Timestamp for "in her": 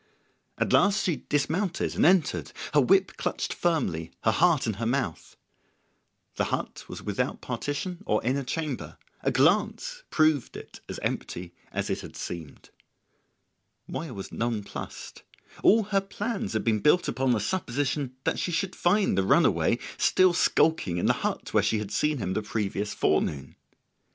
4.65-4.85